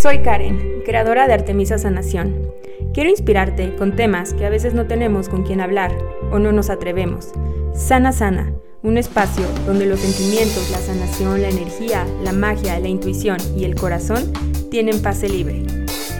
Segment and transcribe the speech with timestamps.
[0.00, 2.52] Soy Karen, creadora de Artemisa Sanación.
[2.94, 5.96] Quiero inspirarte con temas que a veces no tenemos con quien hablar
[6.30, 7.32] o no nos atrevemos.
[7.74, 8.52] Sana Sana,
[8.82, 13.74] un espacio donde los sentimientos, la sanación, la energía, la magia, la intuición y el
[13.74, 14.32] corazón
[14.70, 15.64] tienen pase libre.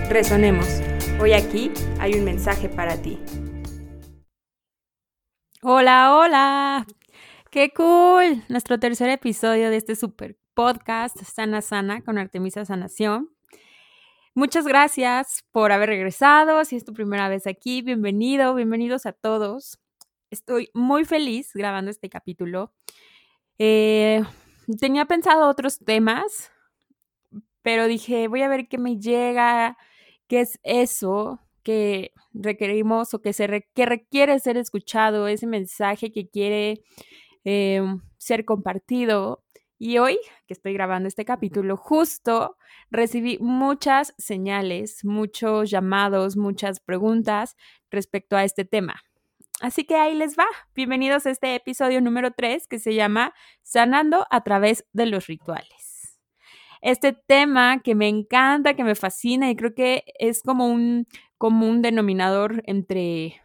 [0.08, 0.66] Resonemos.
[1.20, 1.70] Hoy aquí
[2.00, 3.18] hay un mensaje para ti.
[5.62, 6.86] Hola, hola.
[7.50, 8.44] ¡Qué cool!
[8.48, 13.30] Nuestro tercer episodio de este super podcast Sana Sana con Artemisa Sanación.
[14.34, 16.64] Muchas gracias por haber regresado.
[16.64, 19.78] Si es tu primera vez aquí, bienvenido, bienvenidos a todos.
[20.32, 22.74] Estoy muy feliz grabando este capítulo.
[23.58, 24.24] Eh,
[24.80, 26.50] tenía pensado otros temas,
[27.62, 29.78] pero dije, voy a ver qué me llega,
[30.26, 36.28] qué es eso que requerimos o que, se que requiere ser escuchado, ese mensaje que
[36.28, 36.82] quiere
[37.44, 37.80] eh,
[38.18, 39.44] ser compartido.
[39.80, 40.18] Y hoy
[40.48, 42.56] que estoy grabando este capítulo, justo
[42.90, 47.56] recibí muchas señales, muchos llamados, muchas preguntas
[47.88, 49.00] respecto a este tema.
[49.60, 50.46] Así que ahí les va.
[50.74, 56.18] Bienvenidos a este episodio número 3 que se llama Sanando a través de los rituales.
[56.82, 61.82] Este tema que me encanta, que me fascina y creo que es como un común
[61.82, 63.40] denominador entre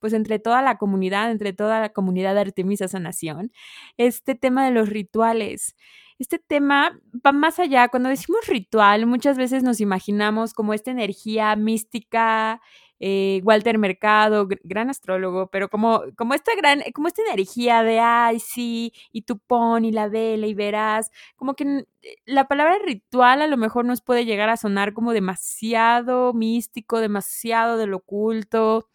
[0.00, 3.52] pues entre toda la comunidad, entre toda la comunidad de Artemisa Sanación,
[3.96, 5.76] este tema de los rituales.
[6.18, 7.88] Este tema va más allá.
[7.88, 12.60] Cuando decimos ritual, muchas veces nos imaginamos como esta energía mística,
[13.02, 18.40] eh, Walter Mercado, gran astrólogo, pero como, como esta gran, como esta energía de ay,
[18.40, 21.86] sí, y tú pon y la vela y verás, como que
[22.26, 27.78] la palabra ritual a lo mejor nos puede llegar a sonar como demasiado místico, demasiado
[27.78, 28.88] del oculto,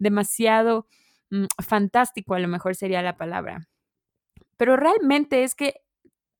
[0.00, 0.88] demasiado
[1.30, 3.68] mm, fantástico, a lo mejor sería la palabra.
[4.56, 5.74] Pero realmente es que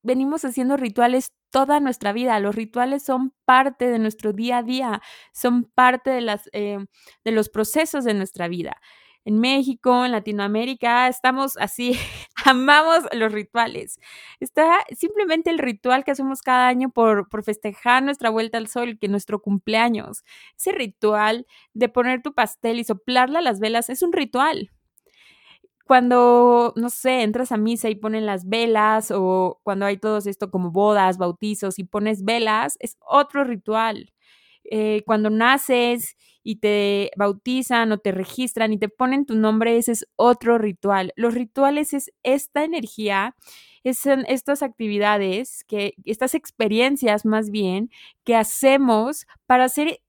[0.02, 2.38] venimos haciendo rituales toda nuestra vida.
[2.40, 5.02] Los rituales son parte de nuestro día a día,
[5.32, 6.78] son parte de, las, eh,
[7.24, 8.76] de los procesos de nuestra vida.
[9.24, 11.92] En México, en Latinoamérica, estamos así,
[12.44, 13.98] amamos los rituales.
[14.40, 18.98] Está simplemente el ritual que hacemos cada año por, por festejar nuestra vuelta al sol,
[18.98, 20.24] que nuestro cumpleaños.
[20.56, 24.70] Ese ritual de poner tu pastel y soplarle las velas es un ritual
[25.90, 30.48] cuando, no sé, entras a misa y ponen las velas o cuando hay todo esto
[30.48, 34.12] como bodas, bautizos y pones velas, es otro ritual.
[34.62, 36.16] Eh, cuando naces
[36.50, 41.12] y te bautizan o te registran y te ponen tu nombre, ese es otro ritual.
[41.14, 43.36] Los rituales es esta energía,
[43.94, 47.88] son estas actividades, que, estas experiencias más bien
[48.24, 50.00] que hacemos para hacer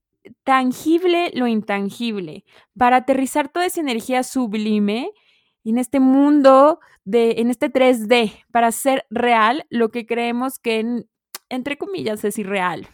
[0.42, 2.44] tangible lo intangible,
[2.76, 5.12] para aterrizar toda esa energía sublime
[5.64, 11.04] en este mundo de, en este 3D, para ser real lo que creemos que,
[11.48, 12.88] entre comillas, es irreal.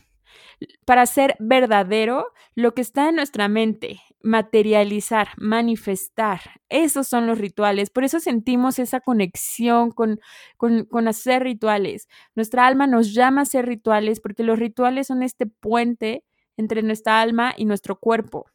[0.85, 6.41] Para ser verdadero lo que está en nuestra mente, materializar, manifestar.
[6.69, 7.91] Esos son los rituales.
[7.91, 10.21] Por eso sentimos esa conexión con,
[10.57, 12.09] con, con, hacer rituales.
[12.35, 16.25] Nuestra alma nos llama a hacer rituales porque los rituales son este puente
[16.57, 18.47] entre nuestra alma y nuestro cuerpo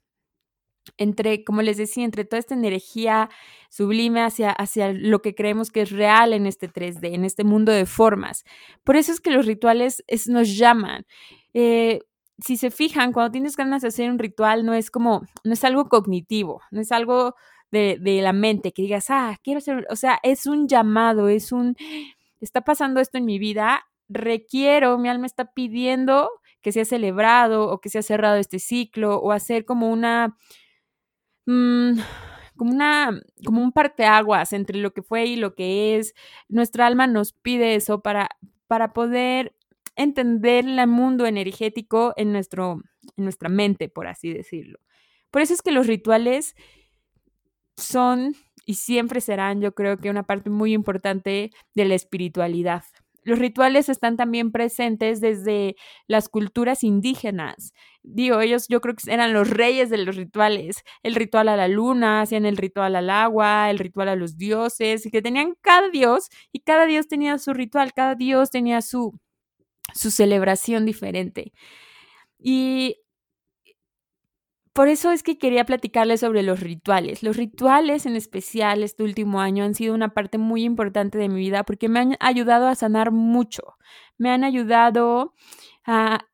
[0.97, 3.29] entre, como les decía, entre toda esta energía
[3.69, 7.71] sublime hacia, hacia lo que creemos que es real en este 3D, en este mundo
[7.71, 8.44] de formas.
[8.83, 11.05] Por eso es que los rituales nos llaman.
[11.53, 11.99] Eh,
[12.39, 15.63] si se fijan, cuando tienes ganas de hacer un ritual, no es como, no es
[15.63, 17.35] algo cognitivo, no es algo
[17.72, 21.51] de, de la mente que digas, ah, quiero hacer, o sea, es un llamado, es
[21.51, 21.75] un,
[22.41, 26.29] está pasando esto en mi vida, requiero, mi alma está pidiendo
[26.61, 30.38] que sea celebrado o que sea cerrado este ciclo o hacer como una
[31.45, 31.99] Mm,
[32.55, 36.13] como una, como un parteaguas entre lo que fue y lo que es.
[36.49, 38.29] Nuestra alma nos pide eso para,
[38.67, 39.55] para poder
[39.95, 42.81] entender el mundo energético en, nuestro,
[43.17, 44.79] en nuestra mente, por así decirlo.
[45.31, 46.55] Por eso es que los rituales
[47.75, 52.83] son y siempre serán, yo creo que una parte muy importante de la espiritualidad.
[53.23, 55.75] Los rituales están también presentes desde
[56.08, 57.73] las culturas indígenas.
[58.03, 60.84] Digo, ellos yo creo que eran los reyes de los rituales.
[61.03, 65.05] El ritual a la luna, hacían el ritual al agua, el ritual a los dioses,
[65.05, 69.17] y que tenían cada dios y cada dios tenía su ritual, cada dios tenía su,
[69.93, 71.53] su celebración diferente.
[72.40, 72.97] Y
[74.73, 77.22] por eso es que quería platicarles sobre los rituales.
[77.22, 81.40] Los rituales en especial este último año han sido una parte muy importante de mi
[81.40, 83.75] vida porque me han ayudado a sanar mucho.
[84.17, 85.35] Me han ayudado
[85.85, 86.25] a,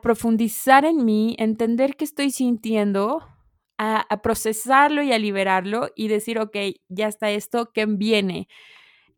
[0.00, 3.20] profundizar en mí, entender qué estoy sintiendo,
[3.76, 6.56] a, procesarlo y a liberarlo y decir, ok,
[6.88, 8.48] ya está esto, ¿qué viene?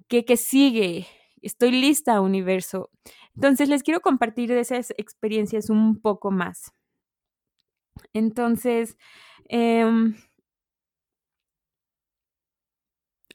[0.08, 1.06] ¿Qué, qué sigue?
[1.44, 2.90] estoy lista, universo.
[3.34, 6.72] Entonces les quiero compartir de esas experiencias un poco más.
[8.12, 8.96] Entonces,
[9.48, 10.14] em,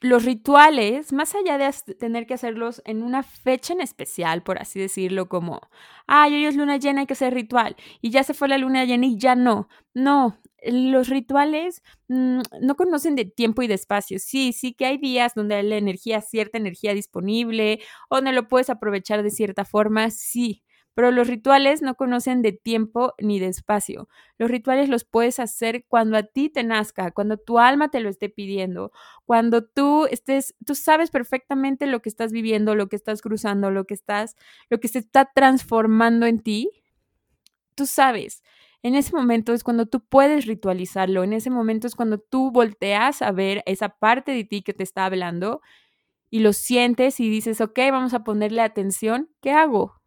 [0.02, 4.80] los rituales, más allá de tener que hacerlos en una fecha en especial, por así
[4.80, 5.60] decirlo, como,
[6.08, 8.86] ay, hoy es luna llena, hay que hacer ritual, y ya se fue la luna
[8.86, 9.68] llena y ya no.
[9.94, 14.20] No, los rituales mm, no conocen de tiempo y de espacio.
[14.20, 17.80] Sí, sí que hay días donde hay la energía, cierta energía disponible,
[18.10, 20.64] o donde lo puedes aprovechar de cierta forma, sí,
[21.00, 24.10] pero los rituales no conocen de tiempo ni de espacio.
[24.38, 28.10] Los rituales los puedes hacer cuando a ti te nazca, cuando tu alma te lo
[28.10, 28.92] esté pidiendo,
[29.24, 33.86] cuando tú estés, tú sabes perfectamente lo que estás viviendo, lo que estás cruzando, lo
[33.86, 34.36] que estás,
[34.70, 36.70] lo que se está transformando en ti.
[37.76, 38.44] Tú sabes.
[38.84, 43.22] En ese momento es cuando tú puedes ritualizarlo, en ese momento es cuando tú volteas
[43.22, 45.62] a ver esa parte de ti que te está hablando
[46.30, 49.99] y lo sientes y dices, ok, vamos a ponerle atención, ¿qué hago?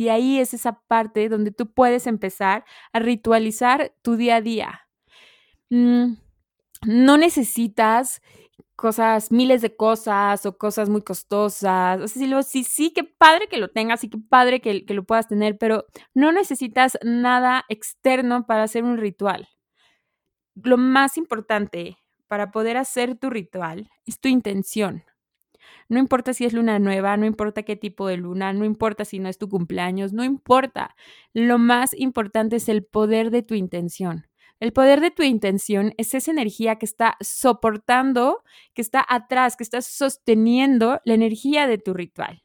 [0.00, 2.64] Y ahí es esa parte donde tú puedes empezar
[2.94, 4.88] a ritualizar tu día a día.
[5.68, 6.14] Mm,
[6.86, 8.22] no necesitas
[8.76, 12.00] cosas, miles de cosas o cosas muy costosas.
[12.00, 15.28] O sea, sí, sí, qué padre que lo tengas y qué padre que lo puedas
[15.28, 19.50] tener, pero no necesitas nada externo para hacer un ritual.
[20.54, 25.04] Lo más importante para poder hacer tu ritual es tu intención.
[25.88, 29.18] No importa si es luna nueva, no importa qué tipo de luna, no importa si
[29.18, 30.96] no es tu cumpleaños, no importa.
[31.32, 34.26] Lo más importante es el poder de tu intención.
[34.60, 38.42] El poder de tu intención es esa energía que está soportando,
[38.74, 42.42] que está atrás, que está sosteniendo la energía de tu ritual.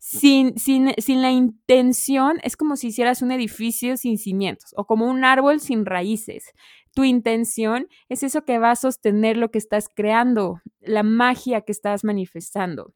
[0.00, 5.06] Sin, sin, sin, la intención es como si hicieras un edificio sin cimientos o como
[5.06, 6.52] un árbol sin raíces.
[6.98, 11.70] Tu intención es eso que va a sostener lo que estás creando, la magia que
[11.70, 12.92] estás manifestando.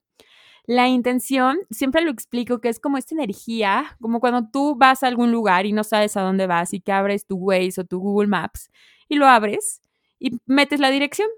[0.66, 5.06] La intención, siempre lo explico, que es como esta energía, como cuando tú vas a
[5.06, 8.00] algún lugar y no sabes a dónde vas y que abres tu Waze o tu
[8.00, 8.72] Google Maps
[9.08, 9.81] y lo abres
[10.19, 11.28] y metes la dirección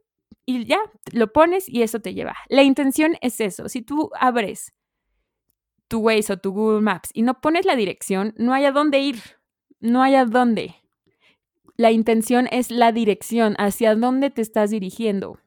[0.46, 0.80] y ya,
[1.12, 2.34] lo pones y eso te lleva.
[2.48, 3.68] La intención es eso.
[3.68, 4.72] Si tú abres
[5.86, 9.00] tu Waze o tu Google Maps y no pones la dirección, no hay a dónde
[9.00, 9.20] ir,
[9.80, 10.76] no hay a dónde.
[11.76, 15.40] La intención es la dirección, hacia dónde te estás dirigiendo.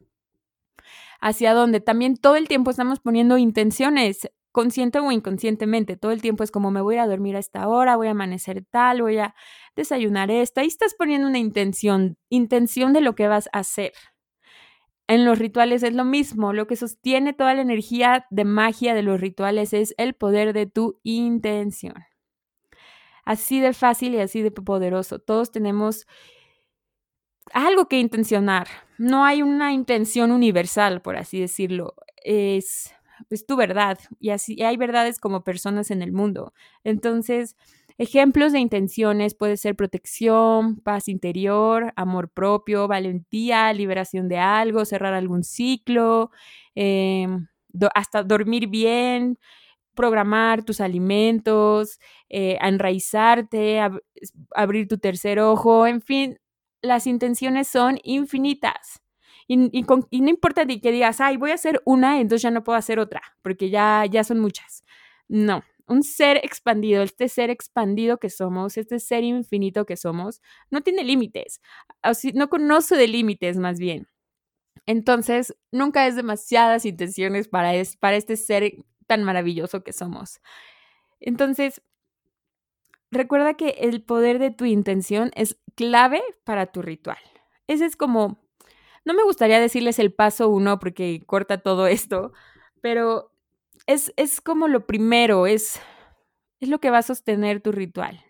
[1.22, 1.80] Hacia dónde.
[1.80, 5.96] También todo el tiempo estamos poniendo intenciones, consciente o inconscientemente.
[5.96, 8.66] Todo el tiempo es como me voy a dormir a esta hora, voy a amanecer
[8.70, 9.36] tal, voy a
[9.76, 10.62] desayunar esta.
[10.62, 13.94] Ahí estás poniendo una intención, intención de lo que vas a hacer.
[15.08, 19.04] En los rituales es lo mismo, lo que sostiene toda la energía de magia de
[19.04, 21.94] los rituales es el poder de tu intención.
[23.28, 25.20] Así de fácil y así de poderoso.
[25.20, 26.08] Todos tenemos
[27.52, 28.70] algo que intencionar.
[28.98, 31.94] No hay una intención universal, por así decirlo.
[32.24, 32.94] Es,
[33.30, 34.00] es tu verdad.
[34.22, 36.54] Y así hay verdades como personas en el mundo.
[36.86, 37.58] Entonces,
[37.98, 45.14] ejemplos de intenciones puede ser protección, paz interior, amor propio, valentía, liberación de algo, cerrar
[45.14, 46.32] algún ciclo,
[46.76, 47.48] em,
[47.94, 49.38] hasta dormir bien,
[49.98, 52.00] programar tus alimentos,
[52.30, 53.82] eh, enraizarte,
[54.56, 56.40] abrir tu tercer ojo, en fin,
[56.82, 59.02] las intenciones son infinitas.
[59.50, 62.78] Y, no importa de que digas, ay, voy a hacer una, entonces ya no puedo
[62.78, 64.84] hacer otra, porque ya, ya son muchas.
[65.28, 70.82] No, un ser expandido, este ser expandido que somos, este ser infinito que somos, no
[70.82, 71.62] tiene límites,
[72.34, 74.08] no conoce de límites más bien.
[74.86, 78.74] Entonces, nunca es demasiadas intenciones para, es, para este ser
[79.08, 80.42] tan maravilloso que somos.
[81.20, 81.82] Entonces,
[83.12, 87.18] recuerda que el poder de tu intención es clave para tu ritual.
[87.68, 88.40] Ese es como,
[89.06, 92.34] no me gustaría decirles el paso uno porque corta todo esto,
[92.82, 93.32] pero
[93.86, 95.80] es, es como lo primero, es,
[96.60, 98.24] es lo que va a sostener tu ritual,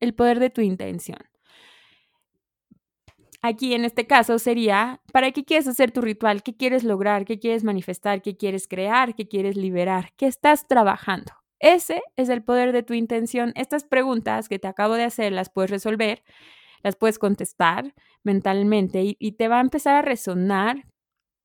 [0.00, 1.18] el poder de tu intención.
[3.46, 6.42] Aquí en este caso sería, ¿para qué quieres hacer tu ritual?
[6.42, 7.24] ¿Qué quieres lograr?
[7.24, 8.20] ¿Qué quieres manifestar?
[8.20, 9.14] ¿Qué quieres crear?
[9.14, 10.10] ¿Qué quieres liberar?
[10.16, 11.32] ¿Qué estás trabajando?
[11.60, 13.52] Ese es el poder de tu intención.
[13.54, 16.24] Estas preguntas que te acabo de hacer las puedes resolver,
[16.82, 20.84] las puedes contestar mentalmente y, te va a empezar a resonar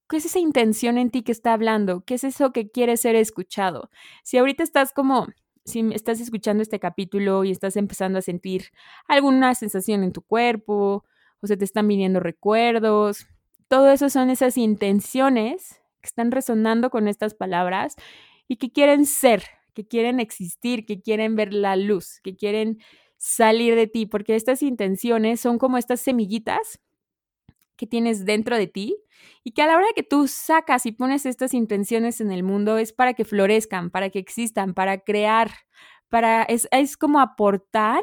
[0.10, 2.04] ¿Qué es esa intención en ti que está hablando?
[2.04, 3.92] ¿Qué es eso que quiere ser escuchado?
[4.24, 5.28] Si ahorita estás como,
[5.66, 8.72] si estás escuchando este capítulo y estás empezando a sentir
[9.08, 11.06] alguna sensación en tu cuerpo,
[11.42, 13.28] o se te están viniendo recuerdos.
[13.68, 17.96] Todo eso son esas intenciones que están resonando con estas palabras
[18.48, 19.44] y que quieren ser,
[19.74, 22.80] que quieren existir, que quieren ver la luz, que quieren
[23.18, 26.80] salir de ti, porque estas intenciones son como estas semillitas
[27.76, 28.96] que tienes dentro de ti
[29.44, 32.78] y que a la hora que tú sacas y pones estas intenciones en el mundo
[32.78, 35.52] es para que florezcan, para que existan, para crear,
[36.10, 38.02] para es, es como aportar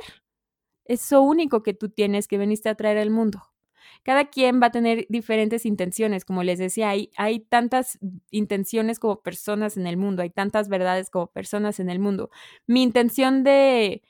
[0.88, 3.42] eso único que tú tienes que veniste a traer al mundo.
[4.02, 7.98] Cada quien va a tener diferentes intenciones, como les decía, hay, hay tantas
[8.30, 12.30] intenciones como personas en el mundo, hay tantas verdades como personas en el mundo.
[12.66, 14.02] Mi intención de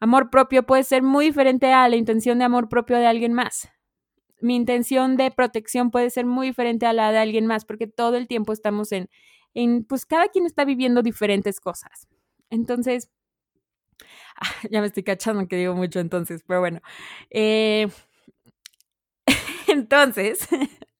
[0.00, 3.70] amor propio puede ser muy diferente a la intención de amor propio de alguien más
[4.40, 8.16] mi intención de protección puede ser muy diferente a la de alguien más, porque todo
[8.16, 9.08] el tiempo estamos en,
[9.54, 12.08] en pues cada quien está viviendo diferentes cosas.
[12.50, 13.10] Entonces,
[14.70, 16.80] ya me estoy cachando que digo mucho entonces, pero bueno.
[17.30, 17.88] Eh,
[19.68, 20.48] entonces,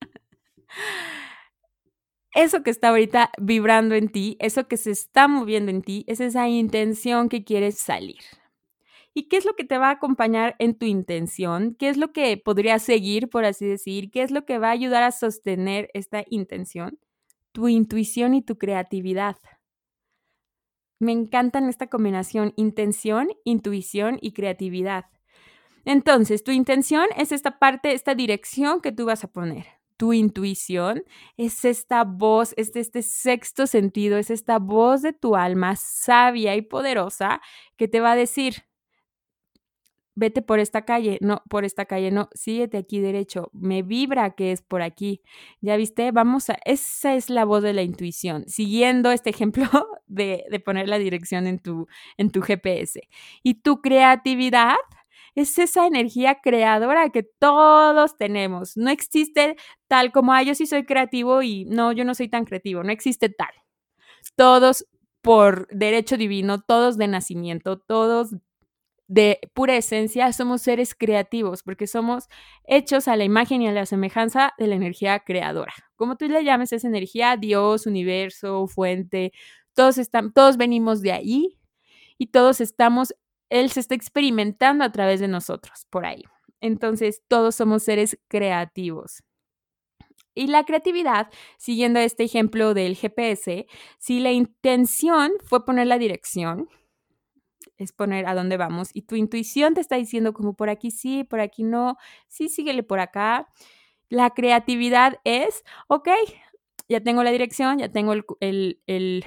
[2.34, 6.20] eso que está ahorita vibrando en ti, eso que se está moviendo en ti, es
[6.20, 8.20] esa intención que quieres salir.
[9.14, 11.74] ¿Y qué es lo que te va a acompañar en tu intención?
[11.78, 14.10] ¿Qué es lo que podría seguir, por así decir?
[14.10, 16.98] ¿Qué es lo que va a ayudar a sostener esta intención?
[17.52, 19.36] Tu intuición y tu creatividad.
[21.00, 25.06] Me encantan esta combinación, intención, intuición y creatividad.
[25.86, 29.66] Entonces, tu intención es esta parte, esta dirección que tú vas a poner.
[29.96, 31.02] Tu intuición
[31.38, 36.62] es esta voz, es este sexto sentido, es esta voz de tu alma sabia y
[36.62, 37.40] poderosa
[37.76, 38.64] que te va a decir,
[40.20, 44.52] vete por esta calle, no, por esta calle, no, síguete aquí derecho, me vibra que
[44.52, 45.22] es por aquí.
[45.62, 49.64] Ya viste, vamos a, esa es la voz de la intuición, siguiendo este ejemplo
[50.06, 53.00] de, de poner la dirección en tu, en tu GPS.
[53.42, 54.76] Y tu creatividad
[55.34, 58.76] es esa energía creadora que todos tenemos.
[58.76, 59.56] No existe
[59.88, 62.92] tal como, ah, yo sí soy creativo y no, yo no soy tan creativo, no
[62.92, 63.54] existe tal.
[64.36, 64.86] Todos
[65.22, 68.34] por derecho divino, todos de nacimiento, todos
[69.10, 72.28] de pura esencia, somos seres creativos, porque somos
[72.62, 75.74] hechos a la imagen y a la semejanza de la energía creadora.
[75.96, 79.32] Como tú le llames esa energía, Dios, universo, fuente,
[79.74, 81.58] todos, están, todos venimos de ahí
[82.18, 83.12] y todos estamos,
[83.48, 86.22] Él se está experimentando a través de nosotros, por ahí.
[86.60, 89.24] Entonces, todos somos seres creativos.
[90.36, 93.66] Y la creatividad, siguiendo este ejemplo del GPS,
[93.98, 96.68] si la intención fue poner la dirección,
[97.80, 101.24] es poner a dónde vamos y tu intuición te está diciendo como por aquí sí,
[101.24, 101.96] por aquí no,
[102.28, 103.48] sí, síguele por acá.
[104.10, 106.08] La creatividad es, ok,
[106.88, 109.24] ya tengo la dirección, ya tengo el, el, el,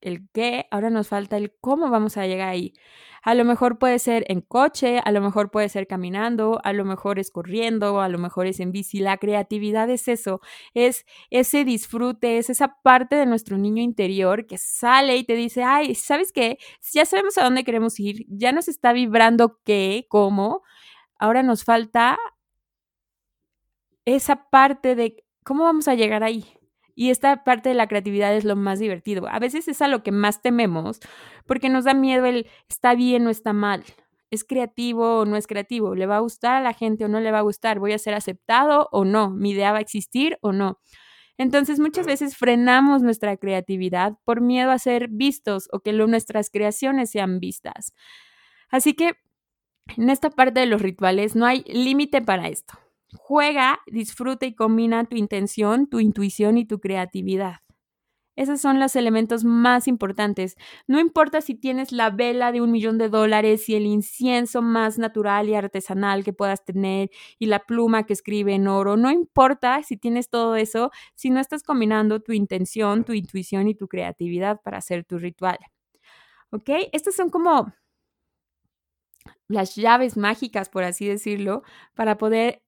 [0.00, 2.74] el qué, ahora nos falta el cómo vamos a llegar ahí.
[3.22, 6.84] A lo mejor puede ser en coche, a lo mejor puede ser caminando, a lo
[6.86, 9.00] mejor es corriendo, a lo mejor es en bici.
[9.00, 10.40] La creatividad es eso,
[10.74, 15.62] es ese disfrute, es esa parte de nuestro niño interior que sale y te dice,
[15.64, 16.58] ay, ¿sabes qué?
[16.92, 20.62] Ya sabemos a dónde queremos ir, ya nos está vibrando qué, cómo.
[21.18, 22.18] Ahora nos falta
[24.04, 26.59] esa parte de cómo vamos a llegar ahí.
[26.94, 29.26] Y esta parte de la creatividad es lo más divertido.
[29.28, 31.00] A veces es a lo que más tememos
[31.46, 33.84] porque nos da miedo el está bien o está mal.
[34.30, 35.94] ¿Es creativo o no es creativo?
[35.94, 37.80] ¿Le va a gustar a la gente o no le va a gustar?
[37.80, 39.30] ¿Voy a ser aceptado o no?
[39.30, 40.78] ¿Mi idea va a existir o no?
[41.36, 47.10] Entonces muchas veces frenamos nuestra creatividad por miedo a ser vistos o que nuestras creaciones
[47.10, 47.94] sean vistas.
[48.68, 49.14] Así que
[49.96, 52.74] en esta parte de los rituales no hay límite para esto.
[53.16, 57.56] Juega, disfruta y combina tu intención, tu intuición y tu creatividad.
[58.36, 60.56] Esos son los elementos más importantes.
[60.86, 64.98] No importa si tienes la vela de un millón de dólares y el incienso más
[64.98, 68.96] natural y artesanal que puedas tener y la pluma que escribe en oro.
[68.96, 73.74] No importa si tienes todo eso, si no estás combinando tu intención, tu intuición y
[73.74, 75.58] tu creatividad para hacer tu ritual.
[76.50, 76.70] ¿Ok?
[76.92, 77.72] Estas son como
[79.48, 81.62] las llaves mágicas, por así decirlo,
[81.94, 82.62] para poder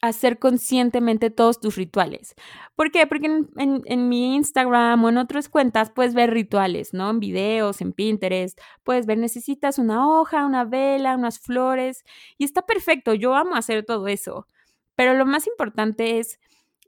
[0.00, 2.34] hacer conscientemente todos tus rituales.
[2.74, 3.06] ¿Por qué?
[3.06, 3.26] Porque
[3.56, 7.10] en, mi Instagram o en otras cuentas puedes ver rituales, ¿no?
[7.10, 12.04] En videos, en Pinterest, puedes ver, necesitas una hoja, una vela, unas flores,
[12.38, 14.46] y está perfecto, yo amo hacer todo eso.
[14.94, 16.38] Pero lo más importante es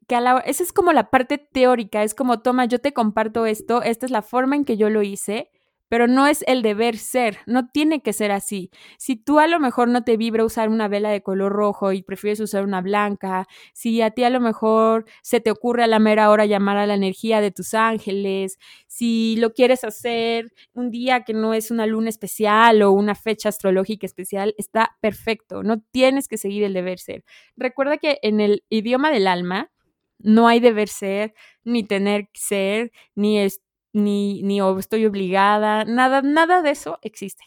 [0.09, 3.47] que a la, esa es como la parte teórica, es como, toma, yo te comparto
[3.47, 5.51] esto, esta es la forma en que yo lo hice,
[5.93, 8.71] pero no es el deber ser, no tiene que ser así.
[8.97, 12.03] Si tú a lo mejor no te vibra usar una vela de color rojo y
[12.03, 15.99] prefieres usar una blanca, si a ti a lo mejor se te ocurre a la
[15.99, 21.25] mera hora llamar a la energía de tus ángeles, si lo quieres hacer un día
[21.25, 26.27] que no es una luna especial o una fecha astrológica especial, está perfecto, no tienes
[26.27, 27.23] que seguir el deber ser.
[27.55, 29.71] Recuerda que en el idioma del alma,
[30.23, 31.35] no hay deber ser,
[31.65, 33.39] ni tener ser, ni,
[33.93, 37.45] ni, ni estoy obligada, nada, nada de eso existe.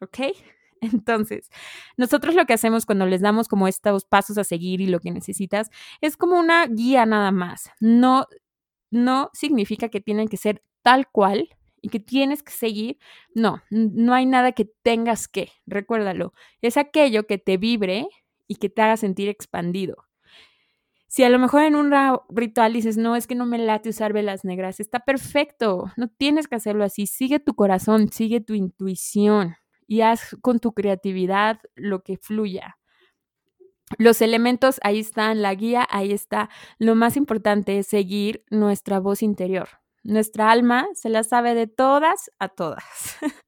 [0.00, 0.18] ¿Ok?
[0.80, 1.50] Entonces,
[1.96, 5.10] nosotros lo que hacemos cuando les damos como estos pasos a seguir y lo que
[5.10, 5.70] necesitas
[6.00, 7.70] es como una guía nada más.
[7.80, 8.26] No,
[8.90, 11.48] no significa que tienen que ser tal cual
[11.82, 12.98] y que tienes que seguir.
[13.34, 16.32] No, no hay nada que tengas que, recuérdalo.
[16.62, 18.08] Es aquello que te vibre
[18.46, 20.07] y que te haga sentir expandido.
[21.08, 21.92] Si a lo mejor en un
[22.28, 26.48] ritual dices, no, es que no me late usar velas negras, está perfecto, no tienes
[26.48, 32.02] que hacerlo así, sigue tu corazón, sigue tu intuición y haz con tu creatividad lo
[32.02, 32.76] que fluya.
[33.96, 36.50] Los elementos ahí están, la guía ahí está.
[36.78, 39.68] Lo más importante es seguir nuestra voz interior.
[40.02, 42.84] Nuestra alma se la sabe de todas a todas.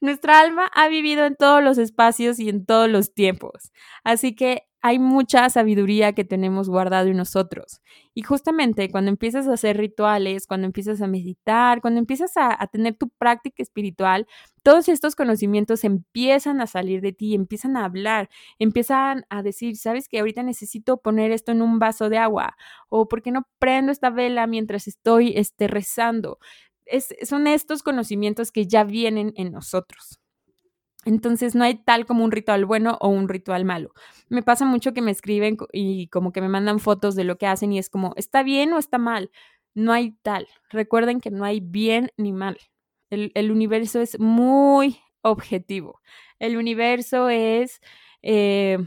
[0.00, 3.72] Nuestra alma ha vivido en todos los espacios y en todos los tiempos.
[4.04, 7.80] Así que hay mucha sabiduría que tenemos guardado en nosotros.
[8.14, 12.96] Y justamente cuando empiezas a hacer rituales, cuando empiezas a meditar, cuando empiezas a, tener
[12.96, 14.26] tu práctica espiritual,
[14.64, 20.08] todos estos conocimientos empiezan a salir de ti, empiezan a hablar, empiezan a decir, sabes
[20.08, 22.56] que ahorita necesito poner esto en un vaso de agua,
[22.88, 26.38] o por qué no prendo esta vela mientras estoy este, rezando.
[27.22, 30.21] son estos conocimientos que ya vienen en nosotros.
[31.04, 33.92] Entonces no hay tal como un ritual bueno o un ritual malo.
[34.28, 37.46] Me pasa mucho que me escriben y como que me mandan fotos de lo que
[37.46, 39.30] hacen y es como, ¿está bien o está mal?
[39.74, 40.46] No hay tal.
[40.70, 42.58] Recuerden que no hay bien ni mal.
[43.10, 46.00] El, universo es muy objetivo.
[46.38, 47.80] El universo es...
[48.22, 48.78] Eh,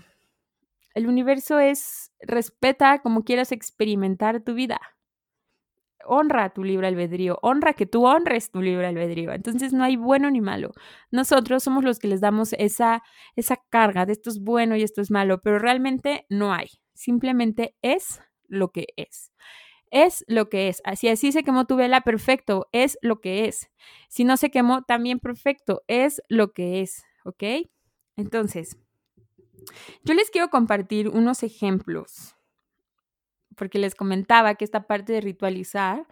[0.96, 4.80] el universo es, respeta como quieras experimentar tu vida
[6.06, 9.32] honra tu libre albedrío, honra que tú honres tu libre albedrío.
[9.32, 10.72] Entonces no hay bueno ni malo.
[11.12, 13.04] Nosotros somos los que les damos esa,
[13.36, 16.70] esa carga de esto es bueno y esto es malo, pero realmente no hay.
[16.94, 19.32] Simplemente es lo que es.
[19.92, 20.82] Es lo que es.
[20.84, 23.70] Así así se quemó tu vela, perfecto, es lo que es.
[24.10, 27.04] Si no se quemó, también perfecto, es lo que es.
[27.24, 27.44] ¿Ok?
[28.18, 28.78] Entonces,
[30.04, 32.36] yo les quiero compartir unos ejemplos
[33.56, 36.06] porque les comentaba que esta parte de ritualizar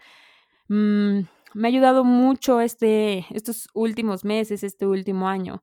[0.68, 1.20] mm,
[1.54, 5.62] me ha ayudado mucho este, estos últimos meses, este último año.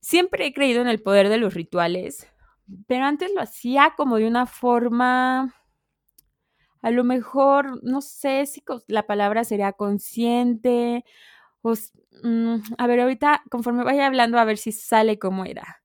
[0.00, 2.28] Siempre he creído en el poder de los rituales,
[2.86, 5.54] pero antes lo hacía como de una forma,
[6.82, 11.04] a lo mejor, no sé si la palabra sería consciente,
[11.62, 11.74] o,
[12.22, 15.82] mm, a ver, ahorita conforme vaya hablando a ver si sale como era.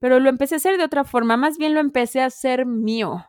[0.00, 3.24] Pero lo empecé a hacer de otra forma, más bien lo empecé a hacer mío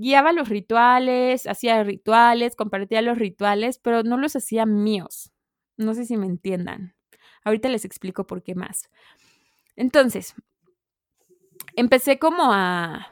[0.00, 5.30] guiaba los rituales, hacía rituales, compartía los rituales, pero no los hacía míos.
[5.76, 6.94] No sé si me entiendan.
[7.44, 8.90] Ahorita les explico por qué más.
[9.76, 10.34] Entonces,
[11.76, 13.08] empecé como a,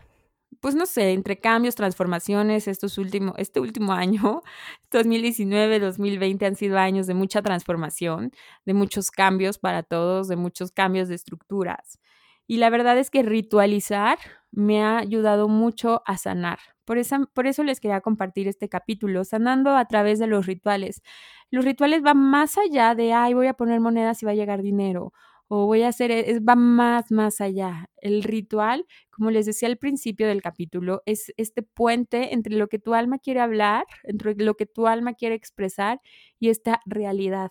[0.61, 4.43] pues no sé, entre cambios, transformaciones, estos últimos, este último año,
[4.91, 8.33] 2019, 2020 han sido años de mucha transformación,
[8.65, 11.99] de muchos cambios para todos, de muchos cambios de estructuras.
[12.47, 14.19] Y la verdad es que ritualizar
[14.51, 16.59] me ha ayudado mucho a sanar.
[16.89, 21.03] Por eso, por eso les quería compartir este capítulo, sanando a través de los rituales.
[21.51, 24.63] Los rituales van más allá de, ay, voy a poner monedas y va a llegar
[24.63, 25.13] dinero,
[25.49, 27.91] o voy a hacer, es, va más, más allá.
[27.99, 32.79] El ritual, como les decía al principio del capítulo, es este puente entre lo que
[32.79, 36.01] tu alma quiere hablar, entre lo que tu alma quiere expresar
[36.41, 37.51] y esta realidad.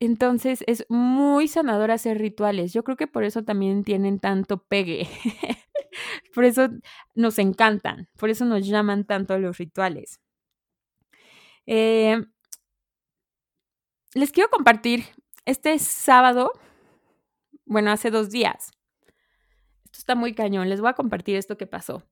[0.00, 2.72] Entonces es muy sanador hacer rituales.
[2.72, 5.06] Yo creo que por eso también tienen tanto pegue.
[6.34, 6.68] por eso
[7.14, 10.20] nos encantan, por eso nos llaman tanto los rituales.
[11.66, 12.22] Eh,
[14.14, 15.04] les quiero compartir
[15.44, 16.52] este sábado,
[17.66, 18.70] bueno, hace dos días.
[19.84, 22.02] Esto está muy cañón, les voy a compartir esto que pasó.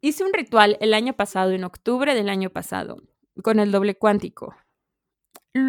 [0.00, 3.02] Hice un ritual el año pasado, en octubre del año pasado,
[3.42, 4.54] con el doble cuántico.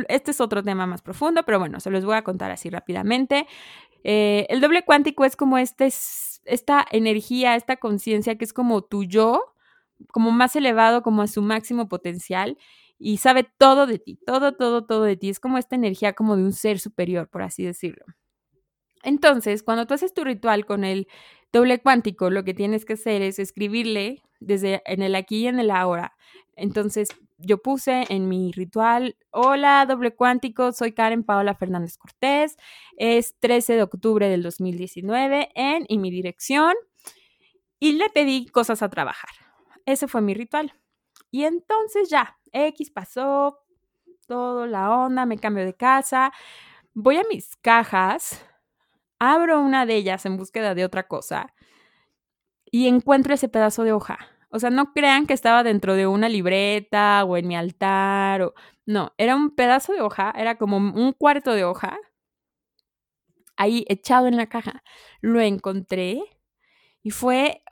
[0.10, 3.48] Este es otro tema más profundo, pero bueno, se los voy a contar así rápidamente.
[4.04, 5.90] Eh, el doble cuántico es como este,
[6.46, 9.54] esta energía, esta conciencia que es como tu yo,
[10.12, 12.58] como más elevado, como a su máximo potencial
[12.98, 15.30] y sabe todo de ti, todo, todo, todo de ti.
[15.30, 18.06] Es como esta energía como de un ser superior, por así decirlo.
[19.04, 21.08] Entonces, cuando tú haces tu ritual con el
[21.54, 25.60] doble cuántico, lo que tienes que hacer es escribirle desde en el aquí y en
[25.60, 26.16] el ahora.
[26.56, 32.58] Entonces, yo puse en mi ritual, hola doble cuántico, soy Karen Paola Fernández Cortés,
[32.98, 36.74] es 13 de octubre del 2019 en y mi dirección
[37.80, 39.32] y le pedí cosas a trabajar.
[39.86, 40.74] Ese fue mi ritual.
[41.32, 43.60] Y entonces ya, X pasó,
[44.28, 46.32] todo la onda, me cambio de casa,
[46.94, 48.46] voy a mis cajas
[49.20, 51.54] abro una de ellas en búsqueda de otra cosa
[52.66, 54.20] y encuentro ese pedazo de hoja.
[54.56, 58.54] O sea, no crean que estaba dentro de una libreta o en mi altar o
[58.86, 61.98] no, era un pedazo de hoja, era como un cuarto de hoja
[63.58, 64.82] ahí echado en la caja.
[65.22, 66.22] Lo encontré
[67.04, 67.64] y fue,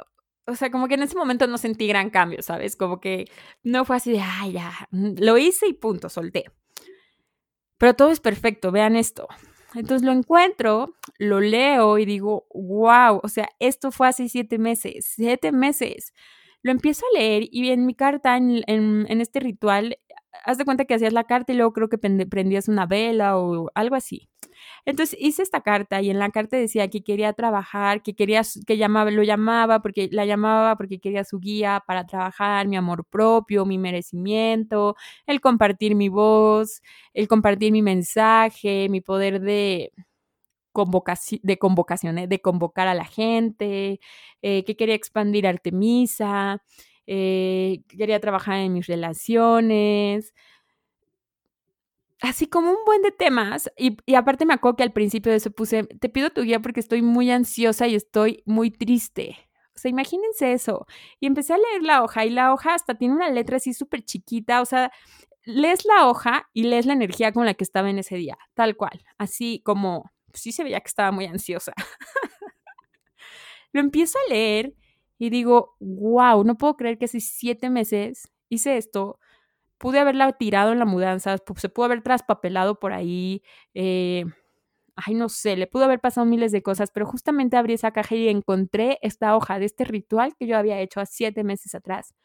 [0.45, 2.75] o sea, como que en ese momento no sentí gran cambio, ¿sabes?
[2.75, 3.25] Como que
[3.63, 6.51] no fue así de, ay, ya, mm, lo hice y punto, solté.
[7.77, 9.27] Pero todo es perfecto, vean esto.
[9.73, 15.05] Entonces lo encuentro, lo leo y digo, wow, o sea, esto fue hace siete meses,
[15.15, 16.13] siete meses.
[16.63, 19.97] Lo empiezo a leer y en mi carta, en, en este ritual,
[20.45, 23.69] haz de cuenta que hacías la carta y luego creo que prendías una vela o
[23.75, 24.29] algo así.
[24.85, 28.77] Entonces hice esta carta y en la carta decía que quería trabajar, que quería, que
[28.77, 33.65] llamaba, lo llamaba porque la llamaba porque quería su guía para trabajar, mi amor propio,
[33.65, 34.95] mi merecimiento,
[35.27, 36.81] el compartir mi voz,
[37.13, 39.91] el compartir mi mensaje, mi poder de
[40.73, 44.01] convocación, de convocaciones, de convocar a la gente,
[44.41, 46.61] eh, que quería expandir Artemisa,
[47.07, 50.33] eh, quería trabajar en mis relaciones,
[52.23, 53.69] así como un buen de temas.
[53.77, 56.79] Y, aparte me acuerdo que al principio de eso puse, te pido tu guía porque
[56.79, 59.37] estoy muy ansiosa y estoy muy triste.
[59.75, 60.87] O sea, imagínense eso.
[61.19, 64.03] Y empecé a leer la hoja y la hoja hasta tiene una letra así súper
[64.03, 64.61] chiquita.
[64.61, 64.91] O sea,
[65.45, 68.77] lees la hoja y lees la energía con la que estaba en ese día, tal
[68.77, 69.03] cual.
[69.17, 71.73] Así como, sí se veía que estaba muy ansiosa.
[73.73, 74.75] Lo empiezo a leer
[75.17, 79.19] y digo, wow, no puedo creer que hace siete meses hice esto
[79.83, 83.43] pude haberla tirado en la mudanza, se pudo haber traspapelado por ahí,
[83.73, 84.23] eh,
[84.95, 88.15] ay, no sé, le pudo haber pasado miles de cosas, pero justamente abrí esa caja
[88.15, 92.15] y encontré esta hoja de este ritual que yo había hecho hace siete meses atrás.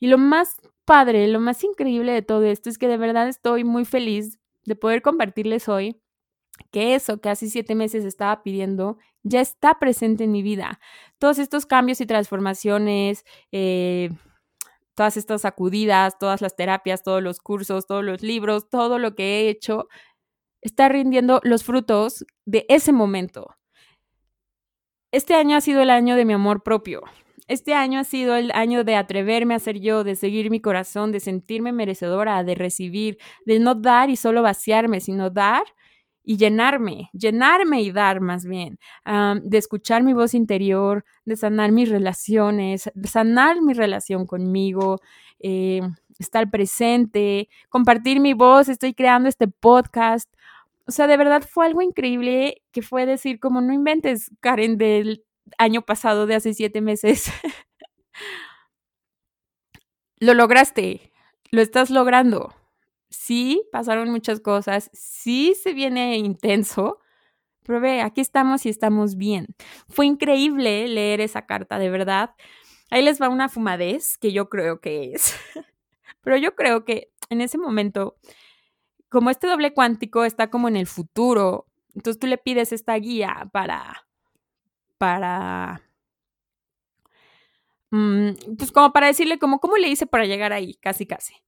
[0.00, 3.62] Y lo más padre, lo más increíble de todo esto es que de verdad estoy
[3.62, 6.00] muy feliz de poder compartirles hoy
[6.70, 10.80] que eso que hace siete meses estaba pidiendo ya está presente en mi vida.
[11.18, 14.10] Todos estos cambios y transformaciones, eh,
[14.94, 19.24] todas estas sacudidas, todas las terapias, todos los cursos, todos los libros, todo lo que
[19.24, 19.88] he hecho,
[20.60, 23.56] está rindiendo los frutos de ese momento.
[25.12, 27.02] Este año ha sido el año de mi amor propio.
[27.46, 31.12] Este año ha sido el año de atreverme a ser yo, de seguir mi corazón,
[31.12, 35.64] de sentirme merecedora, de recibir, de no dar y solo vaciarme, sino dar
[36.24, 41.90] y llenarme, llenarme y dar más bien, de escuchar mi voz interior, de sanar mis
[41.90, 45.00] relaciones, sanar mi relación conmigo,
[45.38, 45.82] eh,
[46.18, 50.32] estar presente, compartir mi voz, estoy creando este podcast.
[50.86, 55.24] O sea, de verdad fue algo increíble que fue decir, como no inventes, Karen, del
[55.58, 57.30] año pasado, de hace siete meses.
[60.18, 61.12] lo lograste,
[61.50, 62.54] lo estás logrando
[63.14, 66.98] sí pasaron muchas cosas, sí se viene intenso,
[67.64, 69.48] pero ve, aquí estamos y estamos bien.
[69.88, 72.34] Fue increíble leer esa carta, de verdad.
[72.90, 75.34] Ahí les va una fumadez que yo creo que es.
[76.22, 78.16] Pero yo creo que en ese momento,
[79.08, 83.48] como este doble cuántico está como en el futuro, entonces tú le pides esta guía
[83.52, 84.06] para,
[84.98, 85.82] para,
[87.90, 90.74] mm, pues como para decirle ¿cómo le hice para llegar ahí?
[90.74, 91.43] Casi, casi.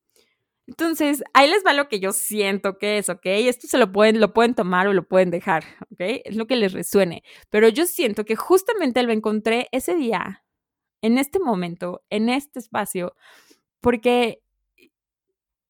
[0.66, 3.20] Entonces, ahí les va lo que yo siento que es, ¿ok?
[3.24, 6.00] Esto se lo pueden, lo pueden tomar o lo pueden dejar, ¿ok?
[6.24, 7.22] Es lo que les resuene.
[7.50, 10.44] Pero yo siento que justamente lo encontré ese día,
[11.02, 13.14] en este momento, en este espacio,
[13.80, 14.42] porque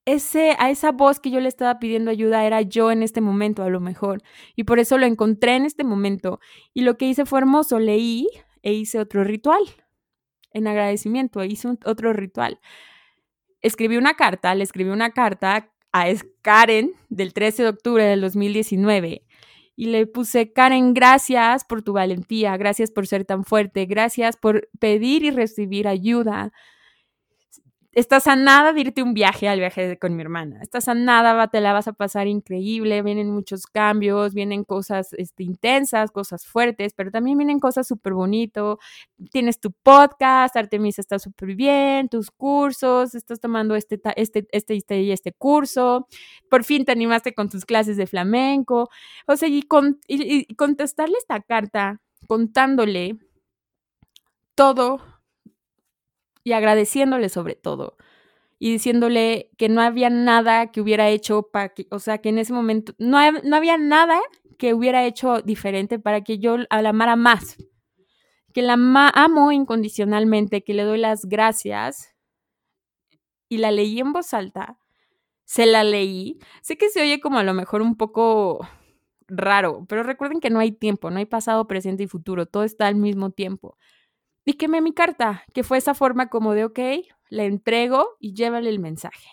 [0.06, 3.64] ese, a esa voz que yo le estaba pidiendo ayuda era yo en este momento,
[3.64, 4.22] a lo mejor.
[4.54, 6.40] Y por eso lo encontré en este momento.
[6.72, 8.28] Y lo que hice fue hermoso, leí
[8.62, 9.62] e hice otro ritual.
[10.52, 12.60] En agradecimiento, hice otro ritual
[13.66, 16.06] escribí una carta, le escribí una carta a
[16.42, 19.22] Karen del 13 de octubre del 2019
[19.76, 24.68] y le puse, Karen, gracias por tu valentía, gracias por ser tan fuerte, gracias por
[24.80, 26.52] pedir y recibir ayuda,
[27.96, 30.60] estás a nada de irte un viaje al viaje con mi hermana.
[30.60, 33.00] Estás a nada, te la vas a pasar increíble.
[33.00, 38.78] Vienen muchos cambios, vienen cosas este, intensas, cosas fuertes, pero también vienen cosas súper bonito.
[39.32, 45.12] Tienes tu podcast, Artemisa está súper bien, tus cursos, estás tomando este, este, este, este
[45.12, 46.06] este curso.
[46.50, 48.90] Por fin te animaste con tus clases de flamenco.
[49.26, 53.16] O sea, y, con, y contestarle esta carta contándole
[54.54, 55.15] todo
[56.46, 57.96] y agradeciéndole sobre todo
[58.60, 62.38] y diciéndole que no había nada que hubiera hecho para que, o sea, que en
[62.38, 64.20] ese momento no, no había nada
[64.56, 67.56] que hubiera hecho diferente para que yo la amara más,
[68.54, 68.74] que la
[69.12, 72.14] amo incondicionalmente, que le doy las gracias
[73.48, 74.78] y la leí en voz alta,
[75.44, 78.60] se la leí, sé que se oye como a lo mejor un poco
[79.26, 82.86] raro, pero recuerden que no hay tiempo, no hay pasado, presente y futuro, todo está
[82.86, 83.76] al mismo tiempo
[84.46, 86.78] y quemé mi carta, que fue esa forma como de, ok,
[87.28, 89.28] le entrego y llévale el mensaje.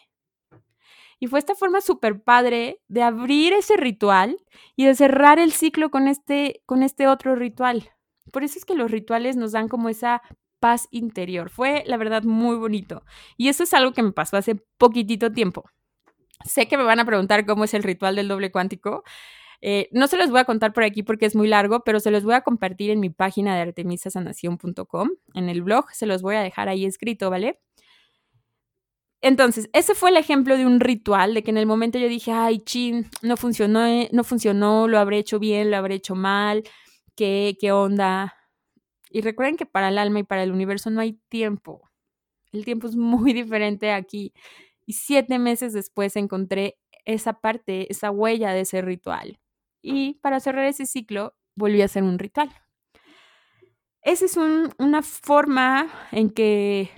[1.19, 4.37] Y fue esta forma súper padre de abrir ese ritual
[4.75, 7.91] y de cerrar el ciclo con este, con este otro ritual.
[8.31, 10.21] Por eso es que los rituales nos dan como esa
[10.59, 11.49] paz interior.
[11.49, 13.03] Fue, la verdad, muy bonito.
[13.37, 15.63] Y eso es algo que me pasó hace poquitito tiempo.
[16.43, 19.03] Sé que me van a preguntar cómo es el ritual del doble cuántico.
[19.65, 22.11] Eh, no se los voy a contar por aquí porque es muy largo, pero se
[22.11, 25.09] los voy a compartir en mi página de artemisasanación.com.
[25.35, 27.61] En el blog se los voy a dejar ahí escrito, ¿vale?
[29.21, 32.33] Entonces, ese fue el ejemplo de un ritual, de que en el momento yo dije,
[32.33, 36.63] ay, chin, no funcionó, no funcionó, lo habré hecho bien, lo habré hecho mal,
[37.15, 38.35] ¿qué, qué onda?
[39.11, 41.89] Y recuerden que para el alma y para el universo no hay tiempo.
[42.51, 44.33] El tiempo es muy diferente aquí.
[44.85, 49.39] Y siete meses después encontré esa parte, esa huella de ese ritual.
[49.83, 52.49] Y para cerrar ese ciclo, volví a hacer un ritual.
[54.01, 56.89] Esa es una forma en que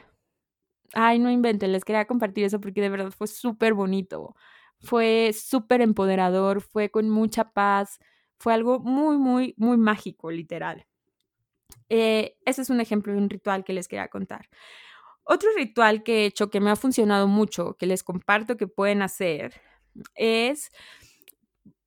[0.94, 4.34] Ay, no inventen, les quería compartir eso porque de verdad fue súper bonito,
[4.80, 8.00] fue súper empoderador, fue con mucha paz,
[8.40, 10.86] fue algo muy, muy, muy mágico, literal.
[11.90, 14.50] Eh, ese es un ejemplo de un ritual que les quería contar.
[15.24, 19.02] Otro ritual que he hecho que me ha funcionado mucho, que les comparto que pueden
[19.02, 19.62] hacer,
[20.16, 20.72] es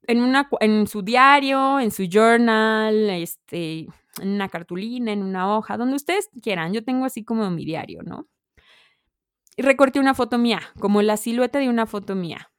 [0.09, 3.87] en, una, en su diario, en su journal, este,
[4.21, 6.73] en una cartulina, en una hoja, donde ustedes quieran.
[6.73, 8.27] Yo tengo así como mi diario, ¿no?
[9.59, 12.53] y recorté una foto mía, como la silueta de una foto mía.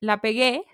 [0.00, 0.64] La pegué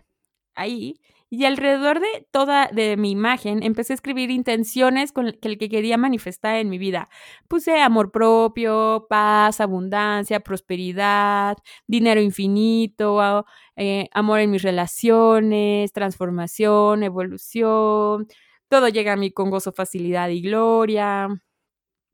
[0.55, 0.99] ahí
[1.31, 5.97] y alrededor de toda de mi imagen empecé a escribir intenciones con el que quería
[5.97, 7.09] manifestar en mi vida.
[7.49, 13.45] Puse amor propio, paz, abundancia, prosperidad, dinero infinito,
[13.77, 18.29] eh, amor en mis relaciones, transformación, evolución.
[18.69, 21.29] Todo llega a mí con gozo, facilidad y gloria.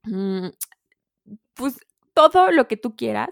[0.04, 0.48] Mm,
[1.54, 1.78] pues
[2.14, 3.30] todo lo que tú quieras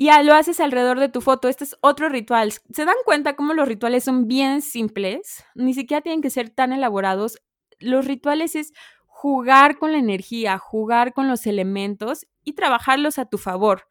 [0.00, 1.46] y lo haces alrededor de tu foto.
[1.46, 2.54] Este es otro ritual.
[2.72, 5.44] ¿Se dan cuenta cómo los rituales son bien simples?
[5.54, 7.36] Ni siquiera tienen que ser tan elaborados.
[7.80, 8.72] Los rituales es
[9.04, 13.88] jugar con la energía, jugar con los elementos y trabajarlos a tu favor.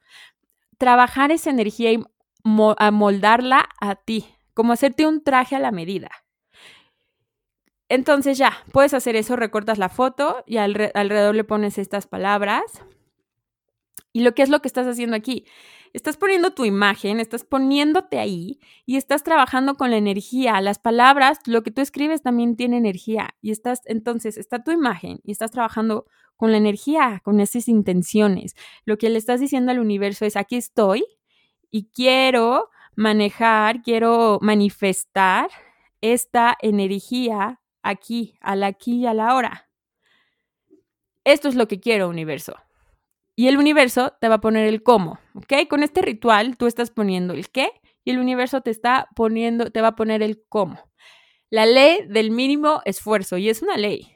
[0.79, 2.03] Trabajar esa energía y
[2.43, 6.09] moldarla a ti, como hacerte un traje a la medida.
[7.87, 12.63] Entonces ya, puedes hacer eso, recortas la foto y alrededor le pones estas palabras
[14.11, 15.45] y lo que es lo que estás haciendo aquí.
[15.93, 20.61] Estás poniendo tu imagen, estás poniéndote ahí y estás trabajando con la energía.
[20.61, 23.35] Las palabras, lo que tú escribes también tiene energía.
[23.41, 28.55] Y estás, entonces, está tu imagen y estás trabajando con la energía, con esas intenciones.
[28.85, 31.05] Lo que le estás diciendo al universo es, aquí estoy
[31.71, 35.49] y quiero manejar, quiero manifestar
[36.01, 39.69] esta energía aquí, al aquí y a la hora.
[41.23, 42.55] Esto es lo que quiero, universo.
[43.39, 45.69] Y el universo te va a poner el cómo, ¿ok?
[45.69, 47.71] Con este ritual tú estás poniendo el qué
[48.03, 50.77] y el universo te está poniendo, te va a poner el cómo.
[51.49, 54.13] La ley del mínimo esfuerzo, y es una ley,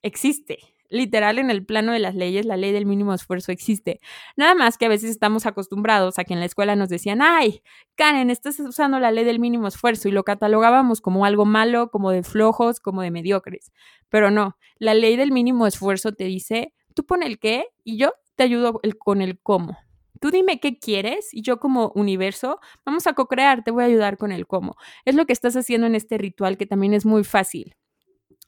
[0.00, 0.56] existe.
[0.88, 4.00] Literal, en el plano de las leyes, la ley del mínimo esfuerzo existe.
[4.38, 7.60] Nada más que a veces estamos acostumbrados a que en la escuela nos decían, ay,
[7.94, 12.10] Karen, estás usando la ley del mínimo esfuerzo y lo catalogábamos como algo malo, como
[12.10, 13.70] de flojos, como de mediocres.
[14.08, 18.14] Pero no, la ley del mínimo esfuerzo te dice, tú pon el qué y yo
[18.36, 19.76] te ayudo con el cómo.
[20.20, 24.16] Tú dime qué quieres y yo como universo vamos a co-crear, te voy a ayudar
[24.16, 24.76] con el cómo.
[25.04, 27.74] Es lo que estás haciendo en este ritual que también es muy fácil.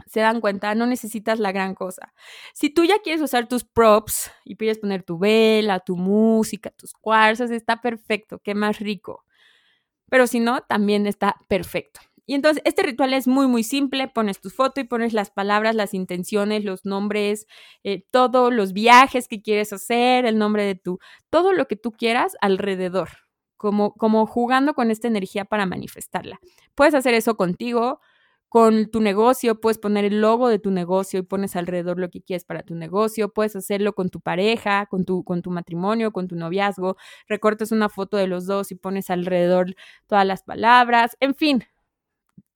[0.07, 2.15] Se dan cuenta, no necesitas la gran cosa.
[2.55, 6.93] Si tú ya quieres usar tus props y quieres poner tu vela, tu música, tus
[6.95, 9.25] cuarzos, está perfecto, qué más rico.
[10.09, 12.01] Pero si no, también está perfecto.
[12.29, 14.07] Y entonces este ritual es muy, muy simple.
[14.07, 17.47] Pones tu foto y pones las palabras, las intenciones, los nombres,
[17.85, 20.99] eh, todos los viajes que quieres hacer, el nombre de tu,
[21.31, 23.09] todo lo que tú quieras alrededor,
[23.57, 26.39] como, como jugando con esta energía para manifestarla.
[26.75, 27.99] Puedes hacer eso contigo,
[28.51, 32.21] con tu negocio, puedes poner el logo de tu negocio y pones alrededor lo que
[32.21, 36.29] quieres para tu negocio, puedes hacerlo con tu pareja, con tu, con tu matrimonio, con
[36.29, 39.75] tu noviazgo, recortas una foto de los dos y pones alrededor
[40.07, 41.65] todas las palabras, en fin,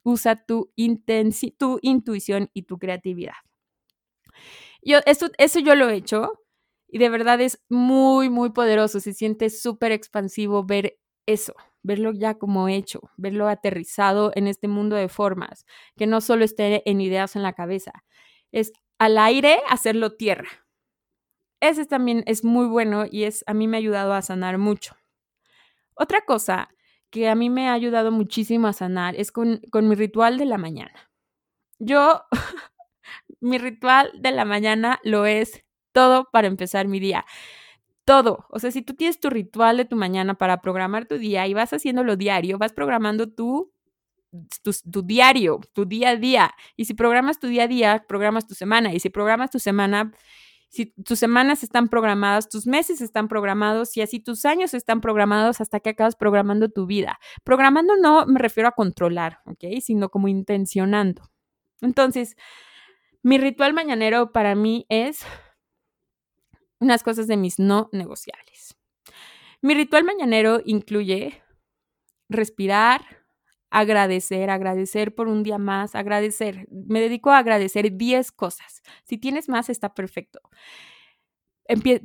[0.02, 0.72] usa tu,
[1.58, 3.34] tu intuición y tu creatividad.
[4.82, 6.32] Yo, eso, eso yo lo he hecho
[6.88, 9.00] y de verdad es muy, muy poderoso.
[9.00, 14.96] Se siente súper expansivo ver eso, verlo ya como hecho, verlo aterrizado en este mundo
[14.96, 15.64] de formas,
[15.96, 17.92] que no solo esté en ideas en la cabeza,
[18.50, 20.48] es al aire hacerlo tierra.
[21.60, 24.96] Ese también es muy bueno y es a mí me ha ayudado a sanar mucho.
[25.94, 26.68] Otra cosa
[27.12, 30.56] que a mí me ha ayudado muchísimo a sanar es con, mi ritual de la
[30.58, 31.10] mañana.
[31.78, 32.22] Yo,
[33.40, 37.24] mi ritual de la mañana lo es todo para empezar mi día.
[38.04, 38.46] todo.
[38.50, 41.54] O sea, si tú tienes tu ritual de tu mañana para programar tu día y
[41.54, 43.72] vas haciéndolo diario, vas programando tu,
[44.62, 46.54] tu, diario, tu día a día.
[46.76, 48.92] Y si programas tu día a día, programas tu semana.
[48.94, 50.12] Y si programas tu semana,
[50.72, 55.60] si tus semanas están programadas, tus meses están programados y así tus años están programados
[55.60, 57.20] hasta que acabas programando tu vida.
[57.44, 59.64] Programando no me refiero a controlar, ¿ok?
[59.82, 61.30] Sino como intencionando.
[61.82, 62.36] Entonces,
[63.22, 65.20] mi ritual mañanero para mí es
[66.80, 68.74] unas cosas de mis no negociables.
[69.60, 71.42] Mi ritual mañanero incluye
[72.30, 73.21] respirar,
[73.72, 76.68] agradecer, agradecer por un día más, agradecer.
[76.70, 78.82] Me dedico a agradecer 10 cosas.
[79.04, 80.40] Si tienes más, está perfecto.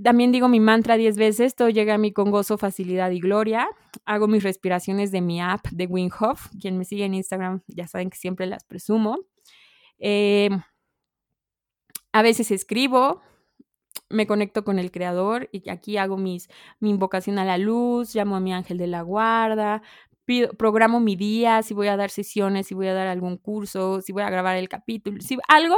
[0.01, 3.67] también digo mi mantra 10 veces, todo llega a mí con gozo, facilidad y gloria.
[4.05, 6.47] Hago mis respiraciones de mi app de Wim Hof.
[6.59, 9.17] Quien me sigue en Instagram ya saben que siempre las presumo.
[9.99, 10.49] Eh,
[12.13, 13.21] a veces escribo,
[14.09, 16.47] me conecto con el creador y aquí hago mis,
[16.79, 19.81] mi invocación a la luz, llamo a mi ángel de la guarda,
[20.27, 24.01] pido, programo mi día, si voy a dar sesiones, si voy a dar algún curso,
[24.01, 25.77] si voy a grabar el capítulo, si algo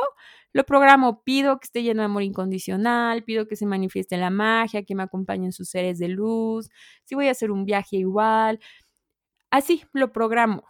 [0.54, 4.84] lo programo, pido que esté lleno de amor incondicional, pido que se manifieste la magia,
[4.84, 6.70] que me acompañen sus seres de luz,
[7.06, 8.60] si voy a hacer un viaje igual,
[9.52, 10.64] así lo programo.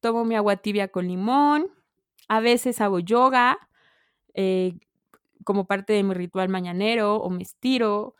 [0.00, 1.68] Tomo mi agua tibia con limón,
[2.28, 3.58] a veces hago yoga,
[4.34, 4.74] eh,
[5.44, 8.16] como parte de mi ritual mañanero o me estiro,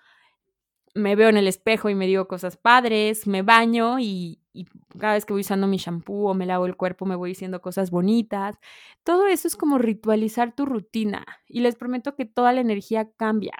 [0.94, 4.38] me veo en el espejo y me digo cosas padres, me baño y,
[4.98, 7.60] cada vez que voy usando mi shampoo o me lavo el cuerpo me voy diciendo
[7.62, 8.58] cosas bonitas.
[9.04, 13.54] Todo eso es como ritualizar tu rutina y les prometo que toda la energía cambia.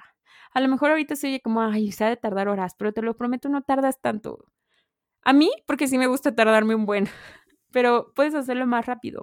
[0.53, 3.03] A lo mejor ahorita se oye como, ay, se ha de tardar horas, pero te
[3.03, 4.47] lo prometo, no tardas tanto.
[5.23, 7.07] A mí, porque sí me gusta tardarme un buen,
[7.73, 9.23] pero puedes hacerlo más rápido,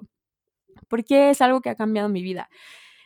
[0.88, 2.48] porque es algo que ha cambiado mi vida.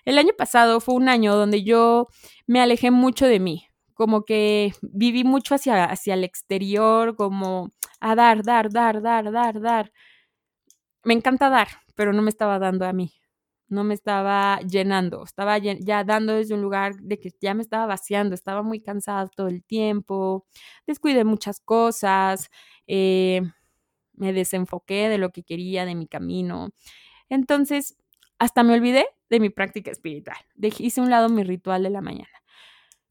[0.05, 2.09] El año pasado fue un año donde yo
[2.47, 8.14] me alejé mucho de mí, como que viví mucho hacia, hacia el exterior, como a
[8.14, 9.92] dar, dar, dar, dar, dar, dar.
[11.05, 13.12] Me encanta dar, pero no me estaba dando a mí,
[13.68, 17.87] no me estaba llenando, estaba ya dando desde un lugar de que ya me estaba
[17.87, 20.46] vaciando, estaba muy cansada todo el tiempo,
[20.87, 22.50] descuidé muchas cosas,
[22.87, 23.42] eh,
[24.14, 26.70] me desenfoqué de lo que quería, de mi camino.
[27.28, 27.96] Entonces,
[28.38, 30.38] hasta me olvidé de mi práctica espiritual.
[30.78, 32.41] hice un lado mi ritual de la mañana.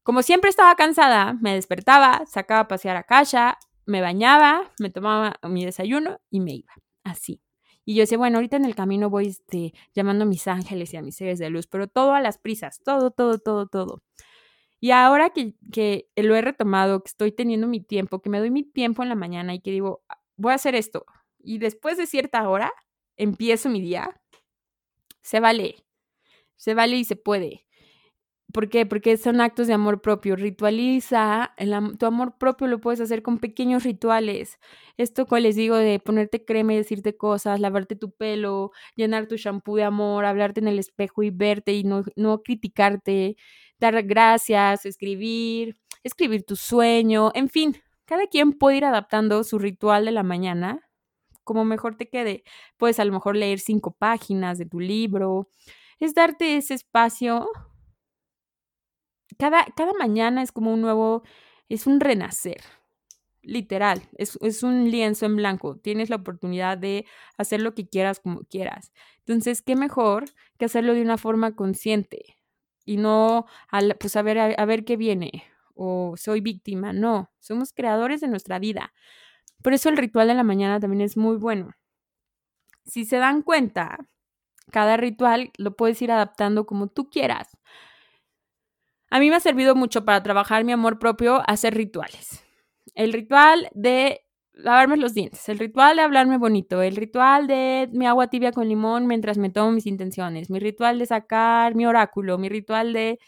[0.02, 5.38] Como siempre estaba cansada, me despertaba, sacaba a pasear a casa, me bañaba, me tomaba
[5.44, 6.72] mi desayuno y me iba.
[7.04, 7.40] Así.
[7.84, 10.96] Y yo decía, bueno, ahorita en el camino voy este, llamando a mis ángeles y
[10.96, 14.02] a mis seres de luz, pero todo a las prisas, todo, todo, todo, todo.
[14.80, 18.50] Y ahora que, que lo he retomado, que estoy teniendo mi tiempo, que me doy
[18.50, 20.02] mi tiempo en la mañana y que digo,
[20.36, 21.06] voy a hacer esto.
[21.38, 22.72] Y después de cierta hora,
[23.16, 24.20] empiezo mi día,
[25.22, 25.76] se vale
[26.62, 27.66] se vale y se puede.
[28.52, 28.86] ¿Por qué?
[28.86, 30.36] Porque son actos de amor propio.
[30.36, 31.54] Ritualiza,
[31.98, 34.58] tu amor propio lo puedes hacer con pequeños rituales.
[34.96, 39.36] Esto que les digo de ponerte crema y decirte cosas, lavarte tu pelo, llenar tu
[39.36, 43.36] shampoo de amor, hablarte en el espejo y verte y no, no criticarte,
[43.78, 50.04] dar gracias, escribir, escribir tu sueño, en fin, cada quien puede ir adaptando su ritual
[50.04, 50.80] de la mañana
[51.44, 52.44] como mejor te quede.
[52.76, 55.48] Puedes a lo mejor leer cinco páginas de tu libro,
[56.00, 57.48] es darte ese espacio.
[59.38, 61.22] Cada, cada mañana es como un nuevo,
[61.68, 62.60] es un renacer,
[63.42, 65.76] literal, es, es, un lienzo en blanco.
[65.76, 68.92] Tienes la oportunidad de hacer lo que quieras como quieras.
[69.18, 70.24] Entonces, ¿qué mejor
[70.58, 72.38] que hacerlo de una forma consciente?
[72.84, 73.46] Y no,
[74.00, 76.92] pues a ver, a ver qué viene, o soy víctima.
[76.92, 78.92] No, somos creadores de nuestra vida.
[79.62, 81.70] Por eso el ritual de la mañana también es muy bueno.
[82.84, 83.98] Si se dan cuenta,
[84.70, 87.56] cada ritual lo puedes ir adaptando como tú quieras.
[89.12, 92.42] A mí me ha servido mucho para trabajar mi amor propio hacer rituales.
[92.94, 94.22] El ritual de
[94.54, 98.66] lavarme los dientes, el ritual de hablarme bonito, el ritual de mi agua tibia con
[98.70, 103.18] limón mientras me tomo mis intenciones, mi ritual de sacar mi oráculo, mi ritual de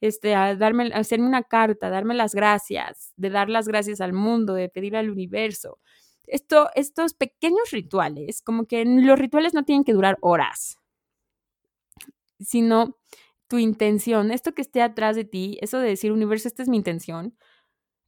[0.00, 4.68] este, darme, hacerme una carta, darme las gracias, de dar las gracias al mundo, de
[4.68, 5.78] pedir al universo.
[6.26, 10.78] Esto, estos pequeños rituales, como que los rituales no tienen que durar horas
[12.40, 12.96] sino
[13.48, 16.76] tu intención, esto que esté atrás de ti, eso de decir, universo, esta es mi
[16.76, 17.36] intención,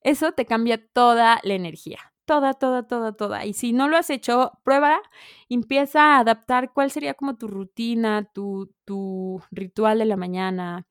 [0.02, 3.44] eso te cambia toda la energía, toda, toda, toda, toda.
[3.46, 5.00] Y si no lo has hecho, prueba,
[5.48, 10.86] empieza a adaptar cuál sería como tu rutina, tu, tu ritual de la mañana,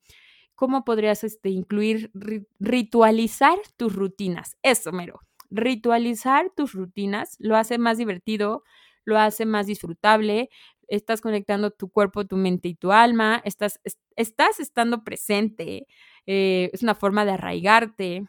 [0.54, 2.10] cómo podrías este, incluir,
[2.58, 4.58] ritualizar tus rutinas.
[4.62, 5.20] Eso, mero.
[5.50, 8.62] Ritualizar tus rutinas lo hace más divertido,
[9.04, 10.50] lo hace más disfrutable,
[10.90, 13.80] estás conectando tu cuerpo, tu mente y tu alma, estás,
[14.16, 15.86] estás estando presente,
[16.26, 18.26] eh, es una forma de arraigarte.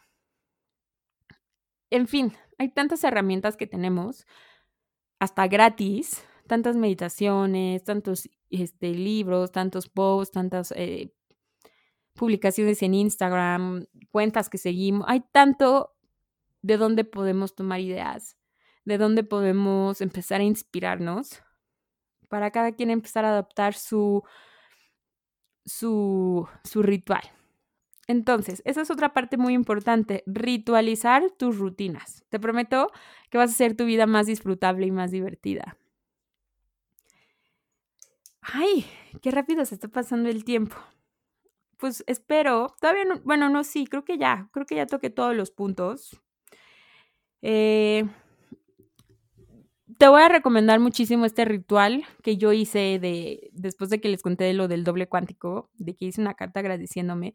[1.90, 4.24] En fin, hay tantas herramientas que tenemos,
[5.18, 11.12] hasta gratis, tantas meditaciones, tantos este, libros, tantos posts, tantas eh,
[12.14, 15.04] publicaciones en Instagram, cuentas que seguimos.
[15.08, 15.94] Hay tanto
[16.62, 18.36] de dónde podemos tomar ideas,
[18.84, 21.42] de dónde podemos empezar a inspirarnos
[22.32, 24.22] para cada quien empezar a adaptar su,
[25.66, 27.20] su, su ritual.
[28.06, 32.24] Entonces, esa es otra parte muy importante, ritualizar tus rutinas.
[32.30, 32.90] Te prometo
[33.28, 35.76] que vas a hacer tu vida más disfrutable y más divertida.
[38.40, 38.86] Ay,
[39.20, 40.76] qué rápido se está pasando el tiempo.
[41.76, 45.36] Pues espero, todavía no, bueno, no, sí, creo que ya, creo que ya toqué todos
[45.36, 46.18] los puntos.
[47.42, 48.08] Eh,
[49.98, 54.22] te voy a recomendar muchísimo este ritual que yo hice de, después de que les
[54.22, 57.34] conté lo del doble cuántico, de que hice una carta agradeciéndome.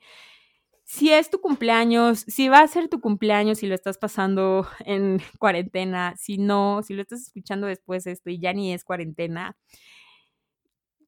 [0.84, 5.22] Si es tu cumpleaños, si va a ser tu cumpleaños, si lo estás pasando en
[5.39, 9.58] cuarentena, si no, si lo estás escuchando después de esto y ya ni es cuarentena,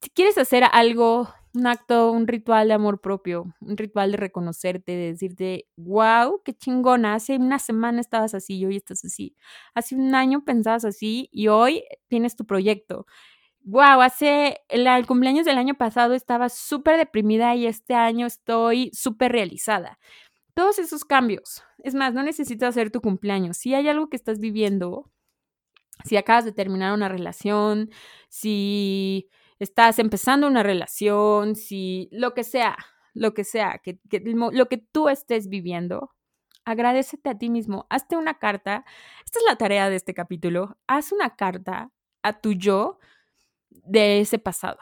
[0.02, 4.91] si quieres hacer algo, un acto, un ritual de amor propio, un ritual de reconocerte,
[4.91, 9.36] de decirte, wow, qué chingona, hace una semana estabas así y hoy estás así.
[9.74, 13.06] Hace un año pensabas así y hoy tienes tu proyecto.
[13.64, 19.32] Wow, hace el, cumpleaños del año pasado estaba súper deprimida y este año estoy súper
[19.32, 20.00] realizada.
[20.54, 21.64] Todos esos cambios.
[21.84, 23.58] Es más, no necesitas hacer tu cumpleaños.
[23.58, 25.10] Si hay algo que estás viviendo,
[26.04, 27.89] si acabas de terminar una relación,
[28.30, 29.30] si
[29.60, 32.78] estás empezando una relación, si lo que sea,
[33.14, 36.12] lo que sea, que, lo que tú estés viviendo,
[36.66, 38.86] agradecete a ti mismo, hazte una carta.
[39.26, 40.78] Esta es la tarea de este capítulo.
[40.88, 41.91] Haz una carta
[42.24, 42.99] a tu yo
[43.70, 44.80] de ese pasado.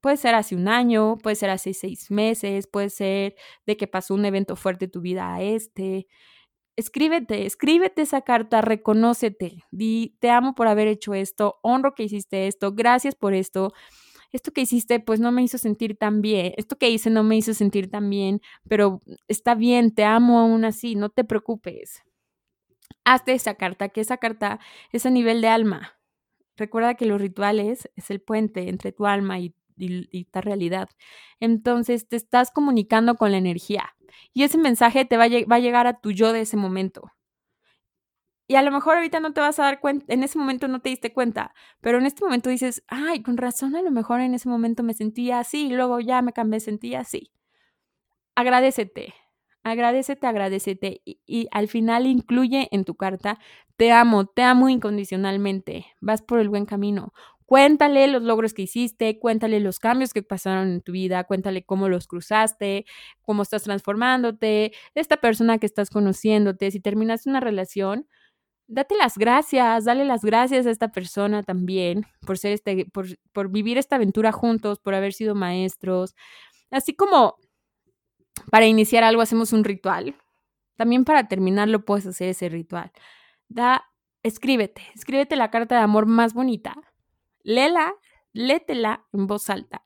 [0.00, 3.34] Puede ser hace un año, puede ser hace seis meses, puede ser
[3.66, 6.06] de que pasó un evento fuerte en tu vida a este.
[6.78, 12.46] Escríbete, escríbete esa carta, reconócete, di, te amo por haber hecho esto, honro que hiciste
[12.46, 13.72] esto, gracias por esto.
[14.30, 17.36] Esto que hiciste pues no me hizo sentir tan bien, esto que hice no me
[17.36, 22.04] hizo sentir tan bien, pero está bien, te amo aún así, no te preocupes.
[23.04, 24.60] Hazte esa carta, que esa carta
[24.92, 25.98] es a nivel de alma.
[26.56, 29.52] Recuerda que los rituales es el puente entre tu alma y,
[30.12, 30.88] esta realidad.
[31.40, 33.94] Entonces te estás comunicando con la energía
[34.32, 37.12] y ese mensaje te va a, va llegar a tu yo de ese momento.
[38.50, 40.80] Y a lo mejor ahorita no te vas a dar cuenta, en ese momento no
[40.80, 44.32] te diste cuenta, pero en este momento dices, ay, con razón, a lo mejor en
[44.32, 47.30] ese momento me sentía así y luego ya me cambié, sentía así.
[48.34, 49.14] Agradecete,
[49.64, 53.38] agradecete, agradecete y, y, al final incluye en tu carta,
[53.76, 57.12] te amo, te amo incondicionalmente, vas por el buen camino.
[57.48, 61.88] Cuéntale los logros que hiciste, cuéntale los cambios que pasaron en tu vida, cuéntale cómo
[61.88, 62.84] los cruzaste,
[63.22, 68.06] cómo estás transformándote, esta persona que estás conociéndote, si terminaste una relación,
[68.66, 73.50] date las gracias, dale las gracias a esta persona también por ser este, por, por
[73.50, 76.14] vivir esta aventura juntos, por haber sido maestros.
[76.70, 77.36] Así como
[78.50, 80.14] para iniciar algo hacemos un ritual,
[80.76, 82.92] también para terminarlo puedes hacer ese ritual.
[83.48, 83.86] Da,
[84.22, 86.76] escríbete, escríbete la carta de amor más bonita
[87.42, 87.94] léela,
[88.32, 89.84] létela en voz alta.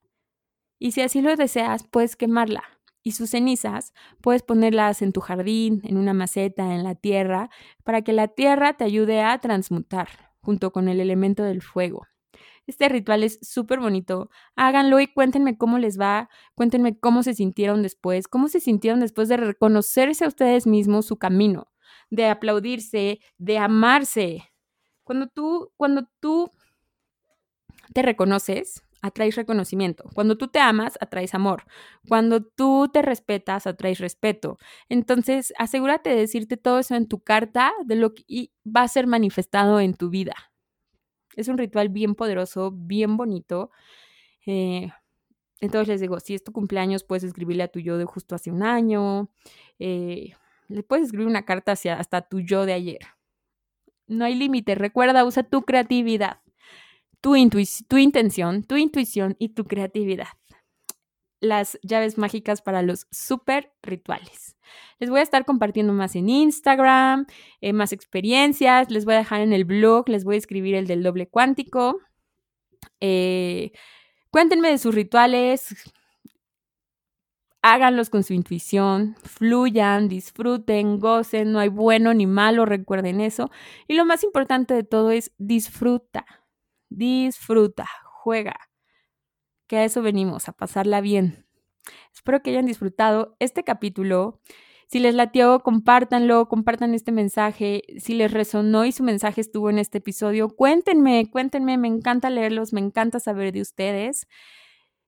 [0.78, 2.64] Y si así lo deseas, puedes quemarla.
[3.04, 7.50] Y sus cenizas puedes ponerlas en tu jardín, en una maceta, en la tierra,
[7.84, 10.08] para que la tierra te ayude a transmutar,
[10.40, 12.06] junto con el elemento del fuego.
[12.66, 14.30] Este ritual es súper bonito.
[14.54, 16.28] Háganlo y cuéntenme cómo les va.
[16.54, 18.28] Cuéntenme cómo se sintieron después.
[18.28, 21.72] Cómo se sintieron después de reconocerse a ustedes mismos su camino,
[22.10, 24.52] de aplaudirse, de amarse.
[25.02, 26.50] Cuando tú, cuando tú
[27.92, 30.04] te reconoces, atraes reconocimiento.
[30.14, 31.64] Cuando tú te amas, atraes amor.
[32.08, 34.58] Cuando tú te respetas, atraes respeto.
[34.88, 39.06] Entonces, asegúrate de decirte todo eso en tu carta de lo que va a ser
[39.06, 40.34] manifestado en tu vida.
[41.34, 43.70] Es un ritual bien poderoso, bien bonito.
[44.46, 44.90] Eh,
[45.60, 48.50] entonces les digo, si es tu cumpleaños, puedes escribirle a tu yo de justo hace
[48.50, 49.30] un año.
[49.78, 50.32] Eh,
[50.68, 53.00] le puedes escribir una carta hacia, hasta tu yo de ayer.
[54.06, 54.74] No hay límite.
[54.74, 56.41] Recuerda, usa tu creatividad
[57.22, 57.34] tu,
[57.88, 60.28] tu intención, tu intuición y tu creatividad.
[61.40, 64.56] Las llaves mágicas para los super rituales.
[64.98, 67.26] Les voy a estar compartiendo más en Instagram,
[67.60, 68.90] eh, más experiencias.
[68.90, 71.98] Les voy a dejar en el blog, les voy a escribir el del doble cuántico.
[73.00, 73.72] Eh,
[74.30, 75.74] cuéntenme de sus rituales,
[77.62, 83.50] háganlos con su intuición, fluyan, disfruten, gocen, no hay bueno ni malo, recuerden eso.
[83.88, 86.26] Y lo más importante de todo es disfruta.
[86.94, 88.54] Disfruta, juega.
[89.66, 91.46] Que a eso venimos, a pasarla bien.
[92.14, 94.40] Espero que hayan disfrutado este capítulo.
[94.88, 97.82] Si les latió, compártanlo, compartan este mensaje.
[97.98, 102.74] Si les resonó y su mensaje estuvo en este episodio, cuéntenme, cuéntenme, me encanta leerlos,
[102.74, 104.26] me encanta saber de ustedes.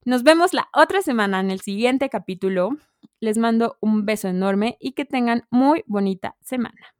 [0.06, 2.70] Nos vemos la otra semana en el siguiente capítulo.
[3.20, 6.93] Les mando un beso enorme y que tengan muy bonita semana.